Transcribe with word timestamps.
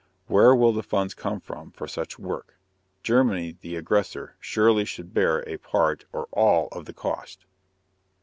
Where 0.25 0.55
will 0.55 0.73
the 0.73 0.81
funds 0.81 1.13
come 1.13 1.39
from 1.39 1.69
for 1.69 1.87
such 1.87 2.17
work? 2.17 2.57
Germany, 3.03 3.59
the 3.61 3.75
aggressor, 3.75 4.35
surely 4.39 4.83
should 4.83 5.13
bear 5.13 5.47
a 5.47 5.57
part 5.57 6.05
or 6.11 6.23
all 6.31 6.69
of 6.71 6.85
the 6.85 6.93
cost. 6.93 7.45